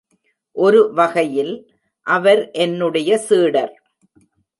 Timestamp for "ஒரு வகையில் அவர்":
0.55-2.51